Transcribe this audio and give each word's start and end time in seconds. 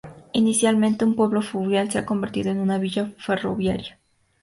Inicialmente 0.33 1.05
un 1.05 1.15
pueblo 1.15 1.43
fluvial, 1.43 1.91
se 1.91 1.99
ha 1.99 2.07
convertido 2.07 2.49
en 2.51 2.59
una 2.59 2.79
villa 2.79 3.13
ferroviaria. 3.19 3.99